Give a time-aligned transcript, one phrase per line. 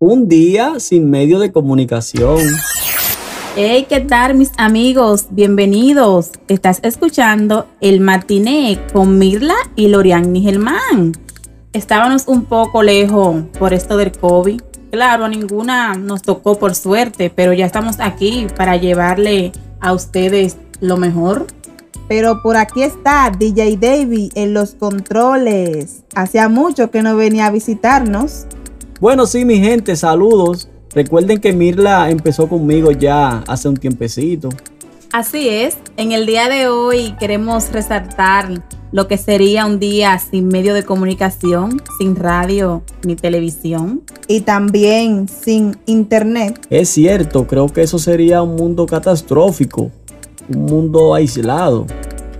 [0.00, 2.38] Un día sin medio de comunicación.
[3.56, 5.26] Hey, ¿qué tal mis amigos?
[5.30, 6.30] Bienvenidos.
[6.46, 11.14] Estás escuchando el matiné con Mirla y Lorian Nigelman.
[11.72, 14.60] Estábamos un poco lejos por esto del COVID.
[14.92, 20.96] Claro, ninguna nos tocó por suerte, pero ya estamos aquí para llevarle a ustedes lo
[20.96, 21.48] mejor.
[22.06, 26.04] Pero por aquí está DJ Davy en los controles.
[26.14, 28.46] Hacía mucho que no venía a visitarnos.
[29.00, 30.68] Bueno, sí, mi gente, saludos.
[30.92, 34.48] Recuerden que Mirla empezó conmigo ya hace un tiempecito.
[35.12, 40.48] Así es, en el día de hoy queremos resaltar lo que sería un día sin
[40.48, 44.02] medio de comunicación, sin radio ni televisión.
[44.26, 46.66] Y también sin internet.
[46.68, 49.92] Es cierto, creo que eso sería un mundo catastrófico,
[50.52, 51.86] un mundo aislado.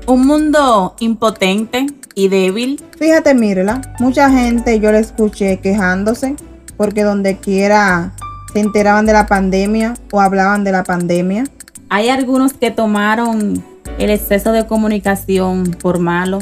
[0.08, 2.82] Un mundo impotente y débil.
[2.98, 6.34] Fíjate, Mirla, mucha gente yo la escuché quejándose
[6.78, 8.14] porque donde quiera
[8.54, 11.44] se enteraban de la pandemia o hablaban de la pandemia.
[11.90, 13.62] Hay algunos que tomaron
[13.98, 16.38] el exceso de comunicación por malo,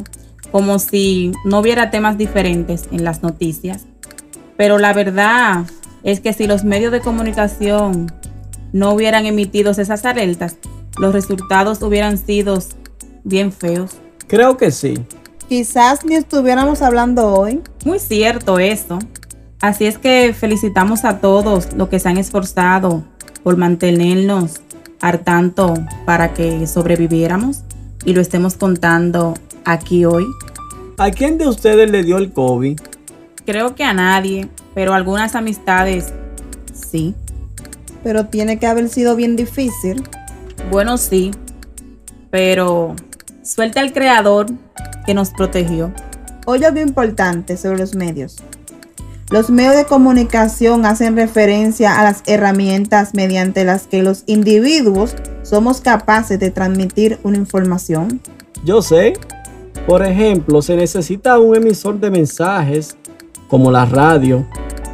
[0.52, 3.86] como si no hubiera temas diferentes en las noticias.
[4.56, 5.64] Pero la verdad
[6.04, 8.12] es que si los medios de comunicación
[8.72, 10.56] no hubieran emitido esas alertas,
[11.00, 12.60] los resultados hubieran sido
[13.26, 13.90] bien feos.
[14.28, 14.94] Creo que sí.
[15.48, 17.60] Quizás ni estuviéramos hablando hoy.
[17.84, 18.98] Muy cierto eso.
[19.60, 23.04] Así es que felicitamos a todos los que se han esforzado
[23.42, 24.60] por mantenernos
[25.00, 27.62] al tanto para que sobreviviéramos
[28.04, 30.26] y lo estemos contando aquí hoy.
[30.98, 32.78] ¿A quién de ustedes le dio el COVID?
[33.44, 36.12] Creo que a nadie, pero algunas amistades
[36.72, 37.14] sí.
[38.02, 40.02] Pero tiene que haber sido bien difícil.
[40.70, 41.32] Bueno, sí,
[42.30, 42.94] pero
[43.46, 44.46] suelta al creador
[45.06, 45.92] que nos protegió.
[46.46, 48.36] Oye algo importante sobre los medios.
[49.30, 55.80] Los medios de comunicación hacen referencia a las herramientas mediante las que los individuos somos
[55.80, 58.20] capaces de transmitir una información.
[58.64, 59.14] Yo sé.
[59.86, 62.96] Por ejemplo, se necesita un emisor de mensajes
[63.48, 64.46] como la radio,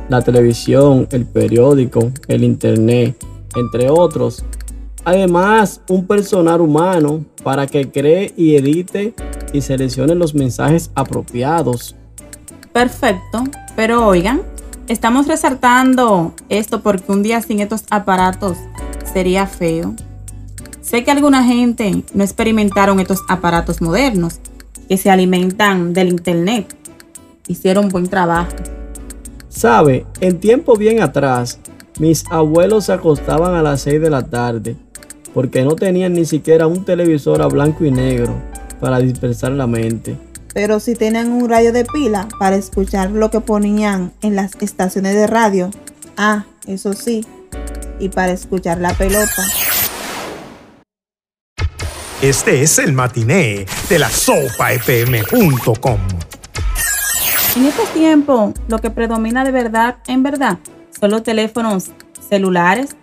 [0.08, 3.16] la televisión, el periódico, el internet,
[3.56, 4.44] entre otros.
[5.04, 9.14] Además, un personal humano para que cree y edite
[9.52, 11.96] y seleccione los mensajes apropiados.
[12.72, 13.44] Perfecto.
[13.74, 14.42] Pero oigan,
[14.86, 18.56] estamos resaltando esto porque un día sin estos aparatos
[19.12, 19.94] sería feo.
[20.80, 24.38] Sé que alguna gente no experimentaron estos aparatos modernos
[24.88, 26.76] que se alimentan del internet.
[27.48, 28.52] Hicieron buen trabajo.
[29.48, 31.58] Sabe, en tiempo bien atrás,
[31.98, 34.76] mis abuelos se acostaban a las 6 de la tarde
[35.34, 38.34] porque no tenían ni siquiera un televisor a blanco y negro
[38.80, 40.16] para dispersar la mente
[40.54, 45.14] pero si tenían un radio de pila para escuchar lo que ponían en las estaciones
[45.14, 45.70] de radio.
[46.16, 47.24] Ah, eso sí,
[47.98, 49.46] y para escuchar la pelota.
[52.20, 56.00] Este es el matiné de la sopafm.com.
[57.56, 60.58] En este tiempo, lo que predomina de verdad, en verdad,
[60.98, 61.90] son los teléfonos
[62.28, 62.96] celulares.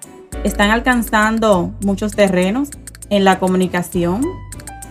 [0.43, 2.69] Están alcanzando muchos terrenos
[3.09, 4.21] en la comunicación,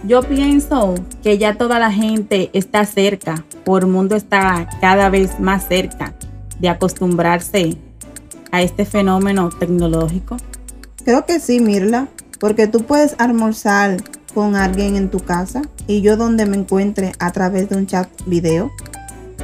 [0.05, 5.41] yo pienso que ya toda la gente está cerca, o el mundo está cada vez
[5.41, 6.13] más cerca
[6.59, 7.79] de acostumbrarse
[8.53, 10.37] a este fenómeno tecnológico.
[11.03, 12.09] Creo que sí, Mirla,
[12.39, 13.97] porque tú puedes almorzar
[14.35, 18.09] con alguien en tu casa y yo donde me encuentre a través de un chat
[18.27, 18.71] video.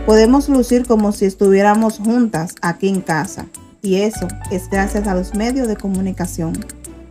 [0.05, 3.47] Podemos lucir como si estuviéramos juntas aquí en casa
[3.85, 6.55] y eso es gracias a los medios de comunicación.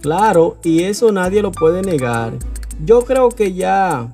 [0.02, 2.34] Claro, y eso nadie lo puede negar.
[2.84, 4.14] Yo creo que ya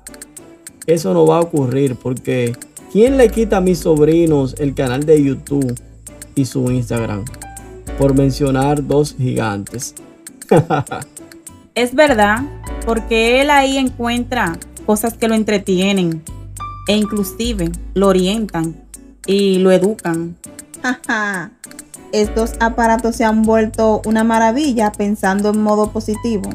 [0.86, 2.53] eso no va a ocurrir porque
[2.92, 5.80] ¿quién le quita a mis sobrinos el canal de YouTube
[6.36, 7.24] y su Instagram?
[7.98, 9.96] Por mencionar dos gigantes.
[11.75, 12.40] es verdad,
[12.86, 16.24] porque él ahí encuentra cosas que lo entretienen
[16.88, 18.84] e inclusive lo orientan
[19.25, 20.36] y lo educan.
[22.12, 26.50] Estos aparatos se han vuelto una maravilla pensando en modo positivo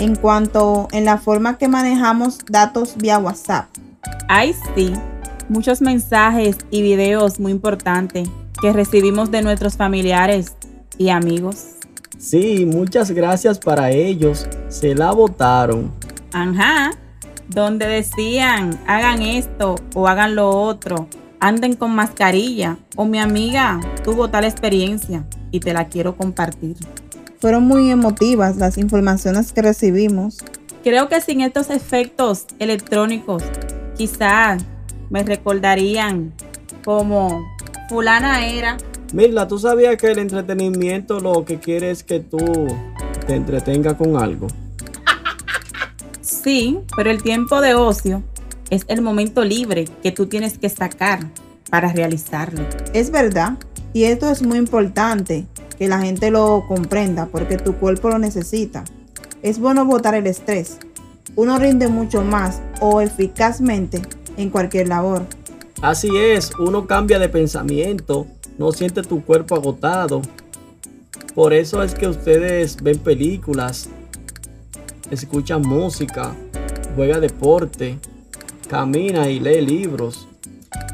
[0.00, 3.68] en cuanto en la forma que manejamos datos vía WhatsApp.
[4.28, 4.92] Ay, sí,
[5.48, 8.28] muchos mensajes y videos muy importantes
[8.60, 10.56] que recibimos de nuestros familiares
[10.96, 11.76] y amigos.
[12.18, 14.48] Sí, muchas gracias para ellos.
[14.68, 15.92] Se la votaron.
[16.32, 16.92] Ajá,
[17.48, 21.08] donde decían, hagan esto o hagan lo otro,
[21.40, 26.76] anden con mascarilla o mi amiga tuvo tal experiencia y te la quiero compartir.
[27.40, 30.38] Fueron muy emotivas las informaciones que recibimos.
[30.84, 33.42] Creo que sin estos efectos electrónicos,
[33.96, 34.62] quizás
[35.08, 36.32] me recordarían
[36.84, 37.44] como
[37.88, 38.76] fulana era
[39.12, 42.38] Mirla, ¿tú sabías que el entretenimiento lo que quiere es que tú
[43.26, 44.46] te entretengas con algo?
[46.20, 48.22] Sí, pero el tiempo de ocio
[48.70, 51.20] es el momento libre que tú tienes que sacar
[51.68, 52.64] para realizarlo.
[52.92, 53.58] Es verdad,
[53.92, 55.46] y esto es muy importante
[55.78, 58.84] que la gente lo comprenda porque tu cuerpo lo necesita.
[59.42, 60.78] Es bueno botar el estrés.
[61.36, 64.02] Uno rinde mucho más o eficazmente
[64.36, 65.24] en cualquier labor.
[65.82, 68.26] Así es, uno cambia de pensamiento,
[68.58, 70.20] no siente tu cuerpo agotado.
[71.34, 73.88] Por eso es que ustedes ven películas,
[75.10, 76.34] escuchan música,
[76.96, 77.98] juega deporte,
[78.70, 80.28] camina y lee libros.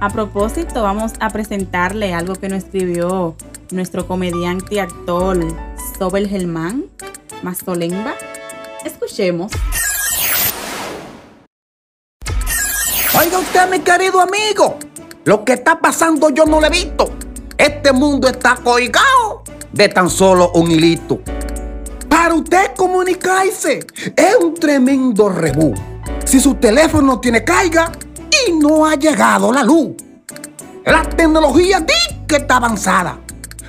[0.01, 3.37] A propósito, vamos a presentarle algo que nos escribió
[3.71, 5.39] nuestro comediante y actor
[5.99, 6.87] Sobel Germán
[7.43, 8.15] Mastolemba.
[8.83, 9.53] Escuchemos.
[13.19, 14.79] Oiga usted, mi querido amigo,
[15.25, 17.11] lo que está pasando yo no lo he visto.
[17.59, 21.21] Este mundo está colgado de tan solo un hilito.
[22.09, 23.81] Para usted comunicarse
[24.17, 25.75] es un tremendo rebú.
[26.27, 27.93] Si su teléfono tiene carga
[28.49, 29.93] y no ha llegado la luz.
[30.85, 33.21] La tecnología di que está avanzada,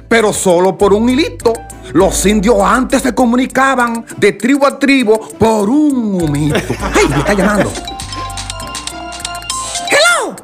[0.09, 1.53] pero solo por un hilito.
[1.93, 6.59] Los indios antes se comunicaban de tribu a tribu por un humito.
[6.81, 7.71] ¡Ay, me está llamando!
[9.89, 10.35] ¡Hello!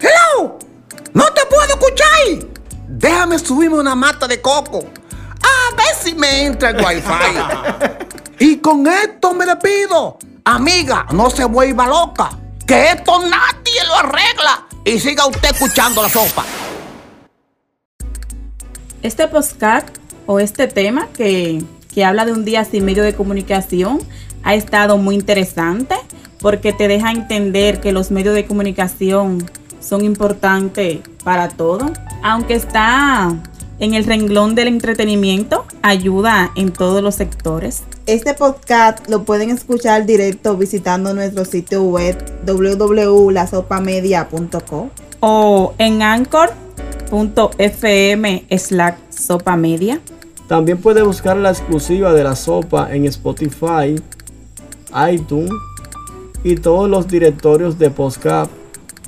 [0.00, 0.58] ¡Hello!
[1.14, 2.48] ¡No te puedo escuchar!
[2.88, 4.80] Déjame subirme una mata de coco.
[4.80, 7.08] A ver si me entra el wifi.
[8.40, 10.18] y con esto me despido.
[10.52, 12.36] Amiga, no se vuelva loca.
[12.66, 14.66] Que esto nadie lo arregla.
[14.84, 16.44] Y siga usted escuchando la sopa.
[19.00, 19.84] Este postcard
[20.26, 21.62] o este tema que,
[21.94, 24.00] que habla de un día sin medio de comunicación
[24.42, 25.94] ha estado muy interesante
[26.40, 29.48] porque te deja entender que los medios de comunicación
[29.78, 31.92] son importantes para todo.
[32.24, 33.36] Aunque está
[33.78, 37.84] en el renglón del entretenimiento, ayuda en todos los sectores.
[38.10, 44.88] Este podcast lo pueden escuchar directo visitando nuestro sitio web www.lasopamedia.com
[45.20, 46.58] o en anchor.fm
[48.58, 50.00] slash sopamedia.
[50.48, 53.94] También puede buscar la exclusiva de la sopa en Spotify,
[55.12, 55.52] iTunes
[56.42, 58.50] y todos los directorios de podcast.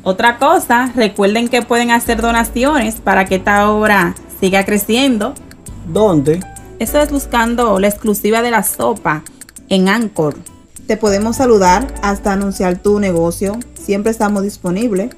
[0.05, 5.35] Otra cosa, recuerden que pueden hacer donaciones para que esta obra siga creciendo.
[5.89, 6.39] ¿Dónde?
[6.79, 9.23] Eso es buscando la exclusiva de la sopa
[9.69, 10.35] en Anchor.
[10.87, 13.59] Te podemos saludar hasta anunciar tu negocio.
[13.75, 15.15] Siempre estamos disponibles.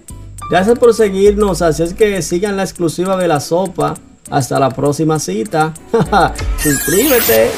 [0.51, 3.95] Gracias por seguirnos, así es que sigan la exclusiva de la sopa.
[4.31, 5.75] Hasta la próxima cita.
[6.59, 7.51] Suscríbete.